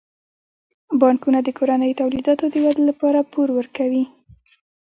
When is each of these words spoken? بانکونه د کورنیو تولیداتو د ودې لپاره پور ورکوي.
بانکونه 1.01 1.39
د 1.43 1.49
کورنیو 1.57 1.99
تولیداتو 2.01 2.45
د 2.49 2.55
ودې 2.65 2.83
لپاره 2.89 3.19
پور 3.31 3.47
ورکوي. 3.57 4.03